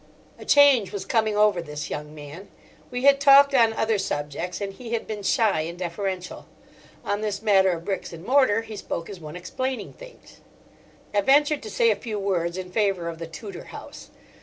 [0.39, 2.47] A change was coming over this young man.
[2.89, 6.47] We had talked on other subjects and he had been shy and deferential.
[7.05, 10.39] On this matter of bricks and mortar he spoke as one explaining things.
[11.13, 14.09] I ventured to say a few words in favour of the Tudor house.